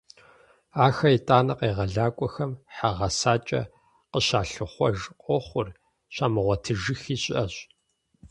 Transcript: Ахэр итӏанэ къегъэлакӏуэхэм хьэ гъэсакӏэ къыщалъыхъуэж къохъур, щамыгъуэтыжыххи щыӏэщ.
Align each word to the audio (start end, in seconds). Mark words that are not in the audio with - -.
Ахэр 0.85 1.13
итӏанэ 1.17 1.53
къегъэлакӏуэхэм 1.59 2.51
хьэ 2.75 2.89
гъэсакӏэ 2.97 3.61
къыщалъыхъуэж 4.11 4.97
къохъур, 5.23 5.67
щамыгъуэтыжыххи 6.13 7.15
щыӏэщ. 7.21 7.55